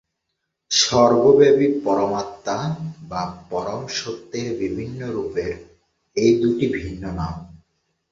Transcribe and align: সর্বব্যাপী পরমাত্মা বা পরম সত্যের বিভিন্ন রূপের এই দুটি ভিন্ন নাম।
সর্বব্যাপী 0.71 1.67
পরমাত্মা 1.83 2.57
বা 3.09 3.21
পরম 3.49 3.81
সত্যের 3.95 4.47
বিভিন্ন 4.59 4.99
রূপের 5.07 5.51
এই 6.17 6.31
দুটি 6.41 6.65
ভিন্ন 6.75 7.03
নাম। 7.11 7.35